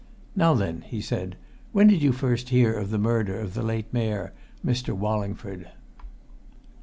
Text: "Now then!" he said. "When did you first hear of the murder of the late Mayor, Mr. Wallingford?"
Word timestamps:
"Now 0.35 0.55
then!" 0.55 0.81
he 0.87 0.99
said. 0.99 1.35
"When 1.73 1.85
did 1.85 2.01
you 2.01 2.11
first 2.11 2.49
hear 2.49 2.73
of 2.73 2.89
the 2.89 2.97
murder 2.97 3.39
of 3.39 3.53
the 3.53 3.61
late 3.61 3.93
Mayor, 3.93 4.33
Mr. 4.65 4.93
Wallingford?" 4.95 5.67